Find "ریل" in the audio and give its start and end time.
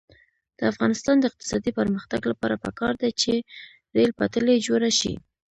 3.95-4.11